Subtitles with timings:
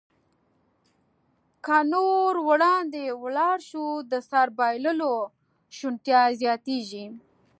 [1.65, 5.15] که نور وړاندې ولاړ شو، د سر بایللو
[5.77, 7.05] شونتیا زیاتېږي.